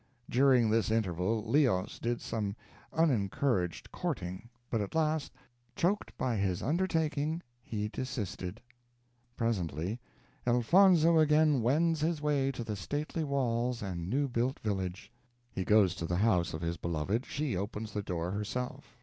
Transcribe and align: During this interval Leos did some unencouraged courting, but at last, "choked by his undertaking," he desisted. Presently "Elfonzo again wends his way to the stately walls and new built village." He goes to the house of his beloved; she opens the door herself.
During 0.31 0.71
this 0.71 0.89
interval 0.89 1.45
Leos 1.45 1.99
did 1.99 2.21
some 2.21 2.55
unencouraged 2.91 3.91
courting, 3.91 4.49
but 4.71 4.81
at 4.81 4.95
last, 4.95 5.31
"choked 5.75 6.17
by 6.17 6.37
his 6.37 6.63
undertaking," 6.63 7.43
he 7.61 7.87
desisted. 7.87 8.59
Presently 9.37 9.99
"Elfonzo 10.47 11.19
again 11.19 11.61
wends 11.61 12.01
his 12.01 12.19
way 12.19 12.51
to 12.51 12.63
the 12.63 12.75
stately 12.75 13.23
walls 13.23 13.83
and 13.83 14.09
new 14.09 14.27
built 14.27 14.59
village." 14.61 15.11
He 15.51 15.63
goes 15.63 15.93
to 15.97 16.07
the 16.07 16.15
house 16.17 16.55
of 16.55 16.61
his 16.63 16.77
beloved; 16.77 17.27
she 17.27 17.55
opens 17.55 17.93
the 17.93 18.01
door 18.01 18.31
herself. 18.31 18.97